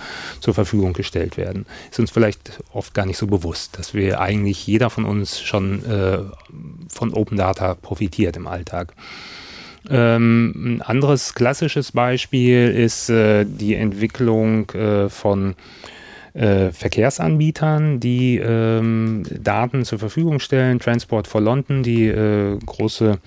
zur 0.42 0.54
Verfügung 0.54 0.94
gestellt 0.94 1.38
werden. 1.38 1.65
Ist 1.89 2.00
uns 2.00 2.12
vielleicht 2.12 2.25
oft 2.74 2.94
gar 2.94 3.05
nicht 3.05 3.17
so 3.17 3.27
bewusst, 3.27 3.77
dass 3.77 3.94
wir 3.94 4.20
eigentlich 4.20 4.65
jeder 4.67 4.89
von 4.89 5.05
uns 5.05 5.39
schon 5.39 5.84
äh, 5.86 6.20
von 6.89 7.13
Open 7.13 7.38
Data 7.38 7.75
profitiert 7.75 8.38
im 8.38 8.48
Alltag. 8.48 8.94
Ähm, 9.89 10.77
ein 10.77 10.82
anderes 10.82 11.36
klassisches 11.36 11.91
Beispiel 11.91 12.70
ist 12.70 13.10
äh, 13.10 13.46
die 13.46 13.75
Entwicklung 13.75 14.70
äh, 14.72 15.10
von 15.10 15.55
äh, 16.34 16.72
Verkehrsanbietern, 16.72 18.00
die 18.00 18.38
ähm, 18.38 19.24
Daten 19.29 19.86
zur 19.86 20.00
Verfügung 20.00 20.39
stellen. 20.39 20.79
Transport 20.79 21.27
for 21.27 21.39
London, 21.39 21.82
die 21.82 22.08
äh, 22.08 22.58
große 22.65 23.20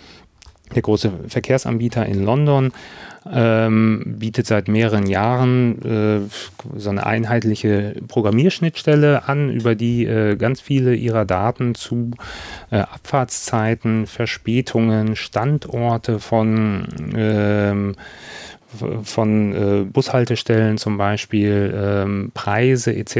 der 0.74 0.82
große 0.82 1.10
Verkehrsanbieter 1.28 2.06
in 2.06 2.24
London, 2.24 2.72
ähm, 3.30 4.16
bietet 4.18 4.46
seit 4.46 4.68
mehreren 4.68 5.06
Jahren 5.06 5.82
äh, 5.82 6.78
so 6.78 6.90
eine 6.90 7.04
einheitliche 7.04 7.96
Programmierschnittstelle 8.06 9.28
an, 9.28 9.50
über 9.50 9.74
die 9.74 10.06
äh, 10.06 10.36
ganz 10.36 10.60
viele 10.60 10.94
ihrer 10.94 11.24
Daten 11.24 11.74
zu 11.74 12.12
äh, 12.70 12.78
Abfahrtszeiten, 12.78 14.06
Verspätungen, 14.06 15.16
Standorte 15.16 16.20
von 16.20 16.86
ähm, 17.14 17.94
von 19.02 19.54
äh, 19.54 19.84
Bushaltestellen 19.84 20.76
zum 20.76 20.98
Beispiel, 20.98 21.74
ähm, 21.74 22.30
Preise 22.34 22.94
etc. 22.94 23.16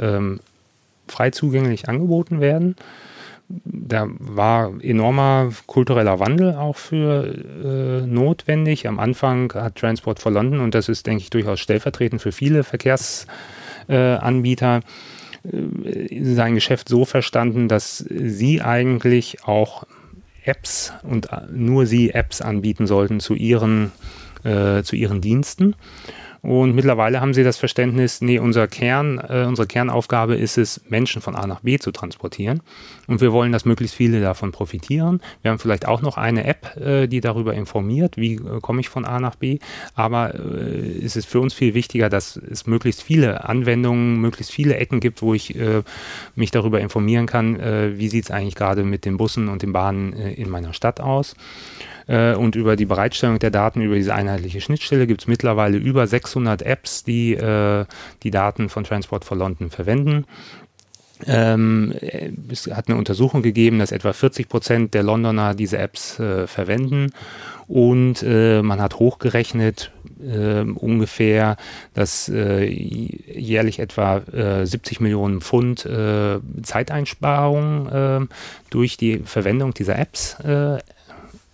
Ähm, 0.00 0.40
frei 1.08 1.30
zugänglich 1.30 1.88
angeboten 1.88 2.40
werden 2.40 2.76
da 3.48 4.06
war 4.18 4.72
enormer 4.82 5.50
kultureller 5.66 6.18
Wandel 6.18 6.54
auch 6.54 6.76
für 6.76 7.26
äh, 7.26 8.06
notwendig. 8.06 8.88
Am 8.88 8.98
Anfang 8.98 9.52
hat 9.54 9.76
Transport 9.76 10.18
for 10.18 10.32
London, 10.32 10.60
und 10.60 10.74
das 10.74 10.88
ist, 10.88 11.06
denke 11.06 11.22
ich, 11.22 11.30
durchaus 11.30 11.60
stellvertretend 11.60 12.20
für 12.22 12.32
viele 12.32 12.64
Verkehrsanbieter, 12.64 14.76
äh, 14.76 14.80
sein 16.34 16.54
Geschäft 16.54 16.88
so 16.88 17.04
verstanden, 17.04 17.68
dass 17.68 17.98
sie 17.98 18.62
eigentlich 18.62 19.44
auch 19.44 19.84
Apps 20.44 20.92
und 21.02 21.28
nur 21.52 21.84
sie 21.86 22.10
Apps 22.10 22.40
anbieten 22.40 22.86
sollten 22.86 23.20
zu 23.20 23.34
ihren, 23.34 23.92
äh, 24.42 24.82
zu 24.82 24.96
ihren 24.96 25.20
Diensten. 25.20 25.74
Und 26.44 26.74
mittlerweile 26.74 27.22
haben 27.22 27.32
sie 27.32 27.42
das 27.42 27.56
Verständnis, 27.56 28.20
nee, 28.20 28.38
unser 28.38 28.68
Kern, 28.68 29.18
äh, 29.18 29.46
unsere 29.46 29.66
Kernaufgabe 29.66 30.34
ist 30.34 30.58
es, 30.58 30.82
Menschen 30.90 31.22
von 31.22 31.34
A 31.34 31.46
nach 31.46 31.60
B 31.60 31.78
zu 31.78 31.90
transportieren. 31.90 32.60
Und 33.06 33.22
wir 33.22 33.32
wollen, 33.32 33.50
dass 33.50 33.64
möglichst 33.64 33.96
viele 33.96 34.20
davon 34.20 34.52
profitieren. 34.52 35.22
Wir 35.40 35.50
haben 35.50 35.58
vielleicht 35.58 35.88
auch 35.88 36.02
noch 36.02 36.18
eine 36.18 36.44
App, 36.44 36.76
äh, 36.76 37.06
die 37.06 37.22
darüber 37.22 37.54
informiert, 37.54 38.18
wie 38.18 38.34
äh, 38.34 38.60
komme 38.60 38.80
ich 38.80 38.90
von 38.90 39.06
A 39.06 39.20
nach 39.20 39.36
B. 39.36 39.58
Aber 39.94 40.34
äh, 40.34 41.02
es 41.02 41.16
ist 41.16 41.24
für 41.24 41.40
uns 41.40 41.54
viel 41.54 41.72
wichtiger, 41.72 42.10
dass 42.10 42.36
es 42.36 42.66
möglichst 42.66 43.02
viele 43.02 43.48
Anwendungen, 43.48 44.20
möglichst 44.20 44.52
viele 44.52 44.76
Ecken 44.76 45.00
gibt, 45.00 45.22
wo 45.22 45.32
ich 45.32 45.58
äh, 45.58 45.82
mich 46.34 46.50
darüber 46.50 46.78
informieren 46.78 47.24
kann, 47.24 47.58
äh, 47.58 47.96
wie 47.96 48.08
sieht 48.08 48.24
es 48.24 48.30
eigentlich 48.30 48.54
gerade 48.54 48.84
mit 48.84 49.06
den 49.06 49.16
Bussen 49.16 49.48
und 49.48 49.62
den 49.62 49.72
Bahnen 49.72 50.12
in 50.12 50.50
meiner 50.50 50.74
Stadt 50.74 51.00
aus. 51.00 51.36
Äh, 52.06 52.34
und 52.34 52.56
über 52.56 52.76
die 52.76 52.86
Bereitstellung 52.86 53.38
der 53.38 53.50
Daten 53.50 53.80
über 53.80 53.94
diese 53.94 54.14
einheitliche 54.14 54.60
Schnittstelle 54.60 55.06
gibt 55.06 55.22
es 55.22 55.26
mittlerweile 55.26 55.76
über 55.76 56.06
600 56.06 56.62
Apps, 56.62 57.04
die 57.04 57.34
äh, 57.34 57.84
die 58.22 58.30
Daten 58.30 58.68
von 58.68 58.84
Transport 58.84 59.24
for 59.24 59.36
London 59.36 59.70
verwenden. 59.70 60.26
Ähm, 61.26 61.94
es 62.50 62.66
hat 62.66 62.88
eine 62.88 62.98
Untersuchung 62.98 63.42
gegeben, 63.42 63.78
dass 63.78 63.92
etwa 63.92 64.12
40 64.12 64.48
Prozent 64.48 64.94
der 64.94 65.04
Londoner 65.04 65.54
diese 65.54 65.78
Apps 65.78 66.18
äh, 66.18 66.46
verwenden 66.46 67.12
und 67.66 68.22
äh, 68.22 68.62
man 68.62 68.80
hat 68.80 68.98
hochgerechnet 68.98 69.90
äh, 70.22 70.60
ungefähr, 70.60 71.56
dass 71.94 72.28
äh, 72.28 72.64
jährlich 72.64 73.78
etwa 73.78 74.22
70 74.64 75.00
Millionen 75.00 75.40
Pfund 75.40 75.88
Zeiteinsparung 76.62 78.28
durch 78.70 78.96
die 78.96 79.18
Verwendung 79.18 79.74
dieser 79.74 79.98
Apps 79.98 80.36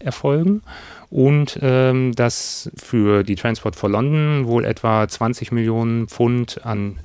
erfolgen. 0.01 0.63
Und 1.11 1.59
ähm, 1.63 2.13
dass 2.15 2.71
für 2.77 3.25
die 3.25 3.35
Transport 3.35 3.77
for 3.77 3.89
London 3.89 4.47
wohl 4.47 4.65
etwa 4.65 5.07
20 5.09 5.53
Millionen 5.53 6.09
Pfund 6.09 6.65
an 6.65 6.99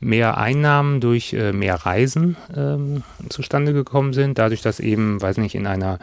mehr 0.00 0.36
Einnahmen 0.36 1.00
durch 1.00 1.32
äh, 1.32 1.52
mehr 1.52 1.74
Reisen 1.74 2.36
ähm, 2.54 3.02
zustande 3.28 3.72
gekommen 3.72 4.12
sind. 4.12 4.38
Dadurch, 4.38 4.62
dass 4.62 4.80
eben, 4.80 5.20
weiß 5.20 5.38
nicht, 5.38 5.54
in 5.54 5.66
einer 5.66 5.98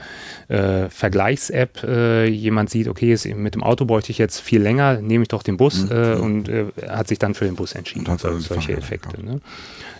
äh, 0.47 0.89
Vergleichs-App 0.89 1.83
äh, 1.83 2.27
jemand 2.27 2.69
sieht, 2.69 2.87
okay, 2.87 3.13
ist, 3.13 3.25
mit 3.25 3.55
dem 3.55 3.63
Auto 3.63 3.85
bräuchte 3.85 4.11
ich 4.11 4.17
jetzt 4.17 4.39
viel 4.39 4.61
länger, 4.61 5.01
nehme 5.01 5.23
ich 5.23 5.27
doch 5.27 5.43
den 5.43 5.57
Bus 5.57 5.85
mhm. 5.85 5.91
Äh, 5.91 6.13
und 6.15 6.49
äh, 6.49 6.65
hat 6.87 7.07
sich 7.07 7.19
dann 7.19 7.33
für 7.33 7.45
den 7.45 7.55
Bus 7.55 7.73
entschieden. 7.73 8.07
Und 8.07 8.25
also 8.25 8.37
solche 8.39 8.73
Effekte. 8.73 9.23
Ne? 9.23 9.41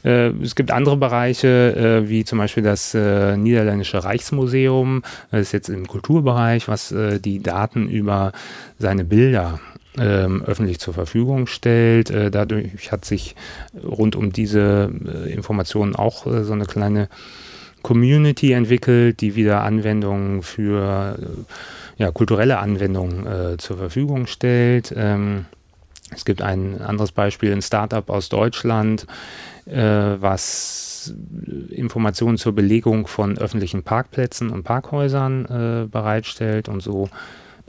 Äh, 0.03 0.29
es 0.43 0.55
gibt 0.55 0.71
andere 0.71 0.97
Bereiche, 0.97 2.03
wie 2.05 2.23
zum 2.25 2.39
Beispiel 2.39 2.63
das 2.63 2.93
Niederländische 2.93 4.03
Reichsmuseum, 4.03 5.03
das 5.31 5.41
ist 5.41 5.51
jetzt 5.51 5.69
im 5.69 5.87
Kulturbereich, 5.87 6.67
was 6.67 6.93
die 7.23 7.41
Daten 7.41 7.87
über 7.89 8.31
seine 8.79 9.03
Bilder 9.03 9.59
ähm, 9.97 10.43
öffentlich 10.45 10.79
zur 10.79 10.93
Verfügung 10.93 11.47
stellt. 11.47 12.09
Äh, 12.09 12.31
dadurch 12.31 12.91
hat 12.91 13.05
sich 13.05 13.35
rund 13.83 14.15
um 14.15 14.31
diese 14.31 14.91
äh, 15.05 15.31
Informationen 15.31 15.95
auch 15.95 16.25
äh, 16.25 16.43
so 16.43 16.53
eine 16.53 16.65
kleine 16.65 17.09
Community 17.81 18.53
entwickelt, 18.53 19.21
die 19.21 19.35
wieder 19.35 19.63
Anwendungen 19.63 20.41
für 20.41 21.19
ja, 21.97 22.11
kulturelle 22.11 22.59
Anwendungen 22.59 23.59
zur 23.59 23.77
Verfügung 23.77 24.25
stellt. 24.25 24.93
Ähm, 24.95 25.43
es 26.15 26.23
gibt 26.23 26.41
ein 26.41 26.81
anderes 26.81 27.11
Beispiel, 27.11 27.51
ein 27.51 27.61
Startup 27.61 28.09
aus 28.09 28.29
Deutschland, 28.29 29.05
was 29.65 31.13
Informationen 31.71 32.37
zur 32.37 32.55
Belegung 32.55 33.05
von 33.05 33.37
öffentlichen 33.37 33.83
Parkplätzen 33.83 34.49
und 34.49 34.63
Parkhäusern 34.63 35.89
bereitstellt 35.91 36.69
und 36.69 36.79
so 36.79 37.09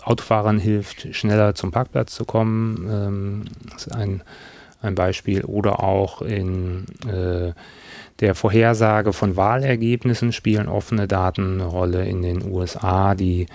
Autofahrern 0.05 0.59
hilft, 0.59 1.15
schneller 1.15 1.55
zum 1.55 1.71
Parkplatz 1.73 2.15
zu 2.15 2.25
kommen. 2.25 2.89
Ähm, 2.91 3.45
das 3.73 3.87
ist 3.87 3.93
ein, 3.95 4.23
ein 4.83 4.95
Beispiel. 4.95 5.45
Oder 5.45 5.83
auch 5.83 6.23
in 6.23 6.85
äh, 7.07 7.53
der 8.21 8.35
Vorhersage 8.35 9.13
von 9.13 9.37
Wahlergebnissen 9.37 10.33
spielen 10.33 10.69
offene 10.69 11.09
Daten 11.09 11.55
eine 11.55 11.65
Rolle 11.65 12.07
in 12.07 12.23
den 12.23 12.49
USA. 12.49 13.15
Die 13.15 13.47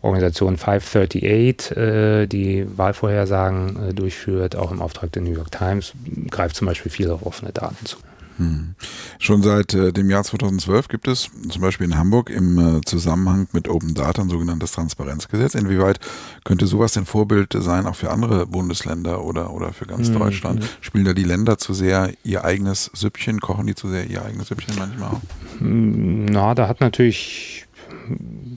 Organisation 0.00 0.56
538, 0.56 1.76
äh, 1.76 2.26
die 2.26 2.66
Wahlvorhersagen 2.78 3.90
äh, 3.90 3.94
durchführt, 3.94 4.56
auch 4.56 4.70
im 4.72 4.80
Auftrag 4.80 5.12
der 5.12 5.22
New 5.22 5.32
York 5.32 5.50
Times, 5.50 5.92
greift 6.30 6.56
zum 6.56 6.66
Beispiel 6.66 6.90
viel 6.90 7.10
auf 7.10 7.26
offene 7.26 7.52
Daten 7.52 7.84
zu. 7.84 7.98
Hm. 8.38 8.74
Schon 9.18 9.42
seit 9.42 9.74
äh, 9.74 9.92
dem 9.92 10.10
Jahr 10.10 10.24
2012 10.24 10.88
gibt 10.88 11.08
es 11.08 11.30
zum 11.48 11.62
Beispiel 11.62 11.86
in 11.86 11.96
Hamburg 11.96 12.30
im 12.30 12.58
äh, 12.58 12.80
Zusammenhang 12.82 13.48
mit 13.52 13.68
Open 13.68 13.94
Data 13.94 14.22
ein 14.22 14.28
sogenanntes 14.28 14.72
Transparenzgesetz. 14.72 15.54
Inwieweit 15.54 16.00
könnte 16.44 16.66
sowas 16.66 16.96
ein 16.96 17.06
Vorbild 17.06 17.54
sein, 17.56 17.86
auch 17.86 17.96
für 17.96 18.10
andere 18.10 18.46
Bundesländer 18.46 19.24
oder, 19.24 19.52
oder 19.52 19.72
für 19.72 19.86
ganz 19.86 20.08
hm. 20.08 20.18
Deutschland? 20.18 20.60
Hm. 20.62 20.68
Spielen 20.80 21.04
da 21.04 21.14
die 21.14 21.24
Länder 21.24 21.58
zu 21.58 21.74
sehr 21.74 22.12
ihr 22.24 22.44
eigenes 22.44 22.90
Süppchen? 22.94 23.40
Kochen 23.40 23.66
die 23.66 23.74
zu 23.74 23.88
sehr 23.88 24.08
ihr 24.08 24.24
eigenes 24.24 24.48
Süppchen 24.48 24.74
manchmal 24.78 25.10
auch? 25.10 25.20
Hm, 25.58 26.26
na, 26.26 26.54
da 26.54 26.68
hat 26.68 26.80
natürlich 26.80 27.65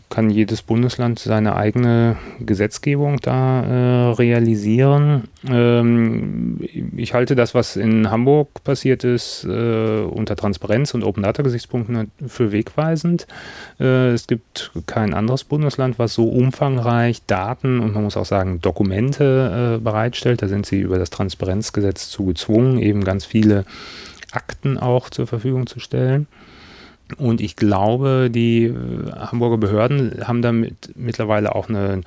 kann 0.10 0.30
jedes 0.30 0.62
Bundesland 0.62 1.20
seine 1.20 1.56
eigene 1.56 2.18
Gesetzgebung 2.40 3.18
da 3.22 3.64
äh, 3.64 4.14
realisieren. 4.14 5.26
Ähm, 5.48 6.60
ich 6.98 7.14
halte 7.14 7.36
das, 7.36 7.54
was 7.54 7.76
in 7.76 8.10
Hamburg 8.10 8.64
passiert 8.64 9.04
ist, 9.04 9.46
äh, 9.46 10.02
unter 10.02 10.36
Transparenz 10.36 10.94
und 10.94 11.04
Open 11.04 11.24
Data 11.24 11.44
Gesichtspunkten 11.44 12.12
für 12.28 12.52
wegweisend. 12.52 13.28
Äh, 13.80 14.10
es 14.10 14.28
gibt 14.28 14.72
kein 14.88 15.14
anderes 15.14 15.44
Bundesland, 15.44 16.00
was 16.00 16.14
so 16.14 16.28
umfangreich 16.28 17.22
Daten 17.26 17.80
und 17.80 17.94
man 17.94 18.04
muss 18.04 18.18
auch 18.18 18.26
sagen 18.26 18.62
Dokumente 18.62 19.78
äh, 19.78 19.84
bereitstellt. 19.84 20.42
Da 20.42 20.48
sind 20.48 20.66
sie 20.66 20.80
über 20.80 20.98
das 20.98 21.10
Transparenzgesetz 21.10 22.10
zu 22.10 22.26
gezwungen, 22.26 22.80
eben 22.80 23.04
ganz 23.04 23.26
viele 23.26 23.66
Akten 24.32 24.78
auch 24.78 25.10
zur 25.10 25.28
Verfügung 25.28 25.68
zu 25.68 25.80
stellen. 25.80 26.28
Und 27.18 27.42
ich 27.42 27.56
glaube, 27.56 28.30
die 28.32 28.66
äh, 28.66 29.12
Hamburger 29.12 29.58
Behörden 29.58 30.28
haben 30.28 30.42
damit 30.42 30.94
mittlerweile 30.96 31.56
auch 31.56 31.70
eine, 31.70 32.02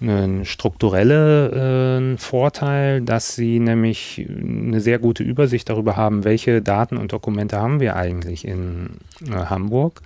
einen 0.00 0.44
strukturellen 0.44 2.14
äh, 2.14 2.18
Vorteil, 2.18 3.02
dass 3.02 3.34
sie 3.34 3.60
nämlich 3.60 4.26
eine 4.28 4.80
sehr 4.80 4.98
gute 4.98 5.22
Übersicht 5.22 5.68
darüber 5.68 5.96
haben, 5.96 6.24
welche 6.24 6.62
Daten 6.62 6.96
und 6.96 7.12
Dokumente 7.12 7.58
haben 7.58 7.80
wir 7.80 7.96
eigentlich 7.96 8.46
in 8.46 8.98
äh, 9.28 9.32
Hamburg 9.32 10.02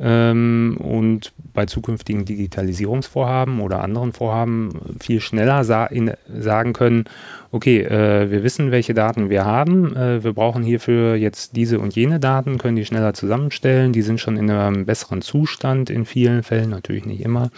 ähm, 0.00 0.76
und 0.80 1.32
bei 1.52 1.66
zukünftigen 1.66 2.24
Digitalisierungsvorhaben 2.24 3.60
oder 3.60 3.82
anderen 3.82 4.12
Vorhaben 4.12 4.72
viel 5.00 5.20
schneller 5.20 5.64
sa 5.64 5.86
in, 5.86 6.12
sagen 6.28 6.72
können, 6.72 7.04
okay, 7.52 7.82
äh, 7.82 8.30
wir 8.30 8.42
wissen, 8.42 8.70
welche 8.70 8.94
Daten 8.94 9.30
wir 9.30 9.44
haben, 9.44 9.94
äh, 9.96 10.24
wir 10.24 10.32
brauchen 10.32 10.62
hierfür 10.62 11.14
jetzt 11.14 11.56
diese 11.56 11.78
und 11.78 11.94
jene 11.94 12.18
Daten, 12.18 12.58
können 12.58 12.76
die 12.76 12.84
schneller 12.84 13.14
zusammenstellen, 13.14 13.92
die 13.92 14.02
sind 14.02 14.20
schon 14.20 14.36
in 14.36 14.50
einem 14.50 14.86
besseren 14.86 15.22
Zustand 15.22 15.90
in 15.90 16.04
vielen 16.04 16.42
Fällen, 16.42 16.70
natürlich 16.70 17.06
nicht 17.06 17.22
immer 17.22 17.50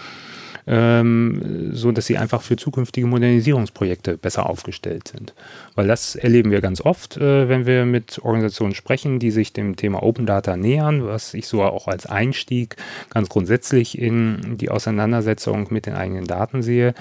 ähm, 0.67 1.71
so 1.73 1.93
dass 1.93 2.07
sie 2.07 2.19
einfach 2.19 2.43
für 2.43 2.57
zukünftige 2.57 3.07
Modernisierungsprojekte 3.07 4.17
besser 4.17 4.49
aufgestellt 4.49 5.09
sind. 5.09 5.35
Weil 5.75 5.87
das 5.87 6.17
erleben 6.17 6.51
wir 6.51 6.61
ganz 6.61 6.81
oft, 6.81 7.17
äh, 7.17 7.49
wenn 7.49 7.67
wir 7.67 7.87
mit 7.87 8.19
Organisationen 8.23 8.75
sprechen, 8.75 9.19
die 9.19 9.31
sich 9.31 9.53
dem 9.53 9.77
Thema 9.77 10.03
Open 10.03 10.27
Data 10.27 10.57
nähern, 10.57 11.07
was 11.07 11.35
ich 11.35 11.47
so 11.47 11.63
auch 11.63 11.89
als 11.89 12.07
Einstieg 12.07 12.77
ganz 13.11 13.29
grundsätzlich 13.29 13.99
in 13.99 14.57
die 14.59 14.71
Auseinandersetzung 14.71 15.69
mit 15.71 15.87
den 15.87 15.95
eigenen 15.95 16.25
Daten 16.25 16.63
sehe 16.63 16.95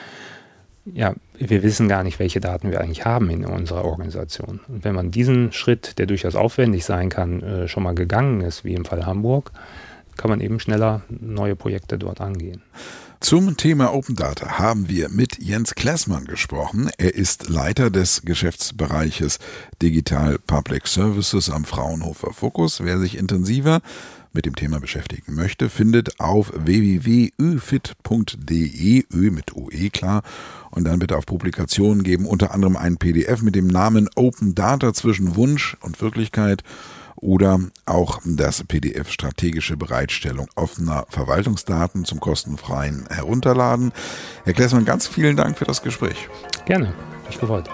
ja, 0.94 1.16
wir 1.38 1.64
wissen 1.64 1.88
gar 1.88 2.04
nicht, 2.04 2.20
welche 2.20 2.40
Daten 2.40 2.72
wir 2.72 2.80
eigentlich 2.80 3.06
haben 3.06 3.30
in 3.30 3.46
unserer 3.46 3.86
Organisation. 3.86 4.60
Und 4.68 4.84
wenn 4.84 4.96
man 4.96 5.12
diesen 5.12 5.52
Schritt, 5.52 5.98
der 5.98 6.06
durchaus 6.06 6.36
aufwendig 6.36 6.86
sein 6.86 7.10
kann, 7.10 7.42
äh, 7.42 7.68
schon 7.68 7.84
mal 7.84 7.96
gegangen 7.96 8.42
ist, 8.42 8.64
wie 8.64 8.76
im 8.76 8.86
Fall 8.86 9.06
Hamburg, 9.06 9.52
kann 10.16 10.30
man 10.30 10.42
eben 10.42 10.60
schneller 10.60 11.02
neue 11.10 11.56
Projekte 11.56 11.98
dort 11.98 12.22
angehen. 12.22 12.62
Zum 13.26 13.58
Thema 13.58 13.92
Open 13.92 14.16
Data 14.16 14.60
haben 14.60 14.88
wir 14.88 15.10
mit 15.10 15.40
Jens 15.40 15.74
Klessmann 15.74 16.26
gesprochen. 16.26 16.92
Er 17.00 17.16
ist 17.16 17.50
Leiter 17.50 17.90
des 17.90 18.22
Geschäftsbereiches 18.22 19.40
Digital 19.82 20.38
Public 20.38 20.86
Services 20.86 21.50
am 21.50 21.66
Fraunhofer 21.66 22.34
Fokus. 22.34 22.84
Wer 22.84 23.00
sich 23.00 23.18
intensiver 23.18 23.82
mit 24.32 24.46
dem 24.46 24.56
Thema 24.56 24.80
beschäftigen 24.80 25.34
möchte, 25.34 25.72
findet 25.72 26.20
auf 26.20 26.54
www.öfit.de, 26.56 27.34
Ö 29.12 29.32
mit 29.32 29.56
OE 29.56 29.90
klar, 29.90 30.22
und 30.70 30.84
dann 30.84 31.00
bitte 31.00 31.18
auf 31.18 31.26
Publikationen 31.26 32.04
geben, 32.04 32.28
unter 32.28 32.54
anderem 32.54 32.78
ein 32.78 32.98
PDF 32.98 33.42
mit 33.42 33.56
dem 33.56 33.66
Namen 33.66 34.08
Open 34.14 34.54
Data 34.54 34.94
zwischen 34.94 35.36
Wunsch 35.36 35.76
und 35.82 36.00
Wirklichkeit 36.00 36.62
oder 37.16 37.60
auch 37.86 38.20
das 38.24 38.64
PDF 38.64 39.12
strategische 39.12 39.78
Bereitstellung 39.78 40.48
offener 40.56 41.06
Verwaltungsdaten 41.10 42.06
zum 42.06 42.20
kostenfreien 42.20 43.06
Herunterladen. 43.10 43.92
Herr 44.44 44.54
Klessmann, 44.54 44.86
ganz 44.86 45.08
vielen 45.08 45.36
Dank 45.36 45.58
für 45.58 45.66
das 45.66 45.82
Gespräch. 45.82 46.30
Gerne, 46.66 46.94
mich 47.28 47.40
gefreut. 47.40 47.70